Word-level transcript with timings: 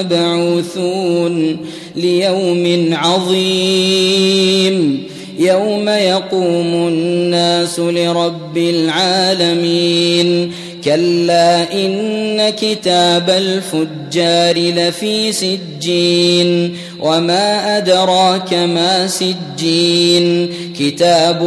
مبعوثون 0.00 1.56
ليوم 1.96 2.88
عظيم. 2.92 5.02
يوم 5.38 5.88
يقوم 5.88 6.88
الناس 6.88 7.80
لرب 7.80 8.58
العالمين. 8.58 10.52
كلا 10.84 11.72
إن 11.72 12.50
كتاب 12.50 13.30
الفجار 13.30 14.58
لفي 14.58 15.32
سجين. 15.32 16.76
وما 17.00 17.76
أدراك 17.76 18.54
ما 18.54 19.06
سجين. 19.06 20.50
كتاب 20.80 21.42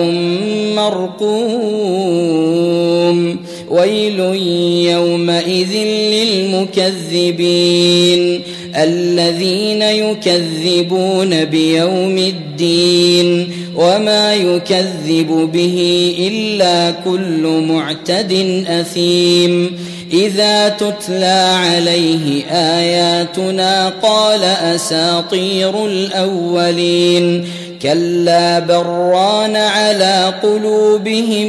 مرقوم. 0.76 3.40
ويل 3.70 4.20
يومئذ 4.90 5.76
للمكذبين 7.14 8.42
الذين 8.76 9.82
يكذبون 9.82 11.46
بيوم 11.46 12.18
الدين 12.18 13.52
وما 13.76 14.36
يكذب 14.36 15.50
به 15.54 16.16
إلا 16.20 16.92
كل 16.92 17.64
معتد 17.68 18.64
أثيم 18.68 19.78
إذا 20.14 20.70
تتلى 20.70 21.56
عليه 21.56 22.46
آياتنا 22.52 23.90
قال 23.90 24.44
أساطير 24.44 25.86
الأولين 25.86 27.46
كلا 27.84 28.60
بران 28.60 29.56
على 29.56 30.34
قلوبهم 30.44 31.48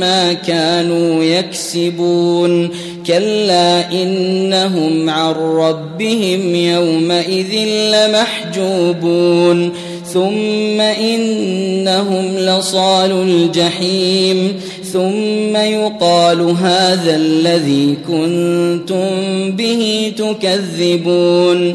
ما 0.00 0.32
كانوا 0.32 1.24
يكسبون 1.24 2.70
كلا 3.06 3.92
انهم 3.92 5.10
عن 5.10 5.34
ربهم 5.34 6.54
يومئذ 6.54 7.68
لمحجوبون 7.68 9.72
ثم 10.12 10.80
انهم 10.80 12.36
لصال 12.36 13.10
الجحيم 13.10 14.52
ثم 14.92 15.56
يقال 15.56 16.40
هذا 16.40 17.16
الذي 17.16 17.96
كنتم 18.08 19.10
به 19.50 20.12
تكذبون 20.18 21.74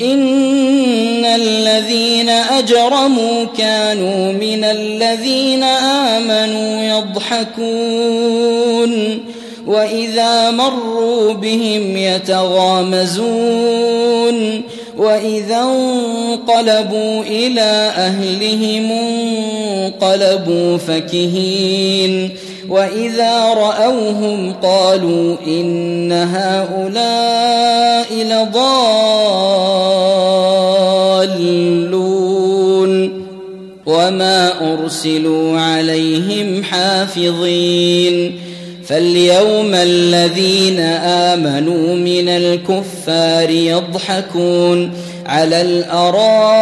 ان 0.00 1.24
الذين 1.24 2.28
اجرموا 2.28 3.44
كانوا 3.58 4.32
من 4.32 4.64
الذين 4.64 5.62
امنوا 5.62 6.82
يضحكون 6.82 8.10
واذا 9.66 10.50
مروا 10.50 11.32
بهم 11.32 11.96
يتغامزون 11.96 13.10
وإذا 15.00 15.62
انقلبوا 15.62 17.22
إلى 17.22 17.92
أهلهم 17.96 18.92
انقلبوا 18.92 20.78
فكهين. 20.78 22.30
وإذا 22.68 23.44
رأوهم 23.44 24.52
قالوا 24.62 25.36
إن 25.46 26.12
هؤلاء 26.12 28.06
لضالون. 28.12 28.60
وما 33.86 34.72
أرسلوا 34.72 35.60
عليهم 35.60 36.64
حافظين. 36.64 38.40
فاليوم 38.90 39.74
الذين 39.74 40.80
آمنوا 41.30 41.94
من 41.94 42.28
الكفار 42.28 43.50
يضحكون 43.50 44.90
على 45.26 45.62
الأرائك 45.62 46.58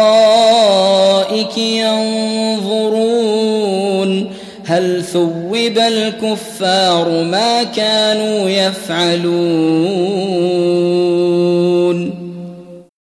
ينظرون 1.57 3.19
هل 4.65 5.03
ثوب 5.03 5.77
الكفار 5.77 7.23
ما 7.23 7.63
كانوا 7.63 8.49
يفعلون 8.49 9.89